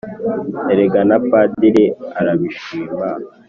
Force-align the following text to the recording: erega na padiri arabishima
erega 0.71 1.01
na 1.09 1.17
padiri 1.29 1.85
arabishima 2.19 3.07